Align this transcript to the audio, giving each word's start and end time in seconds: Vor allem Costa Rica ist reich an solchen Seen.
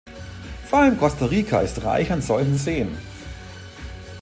Vor 0.65 0.79
allem 0.79 0.97
Costa 0.97 1.25
Rica 1.27 1.61
ist 1.61 1.83
reich 1.83 2.11
an 2.11 2.23
solchen 2.23 2.57
Seen. 2.57 2.97